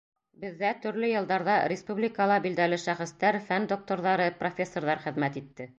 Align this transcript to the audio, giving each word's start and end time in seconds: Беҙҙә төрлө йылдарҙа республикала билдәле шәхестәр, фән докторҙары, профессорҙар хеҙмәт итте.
Беҙҙә 0.43 0.71
төрлө 0.85 1.09
йылдарҙа 1.11 1.57
республикала 1.73 2.39
билдәле 2.47 2.81
шәхестәр, 2.87 3.41
фән 3.51 3.73
докторҙары, 3.75 4.31
профессорҙар 4.43 5.07
хеҙмәт 5.07 5.41
итте. 5.45 5.69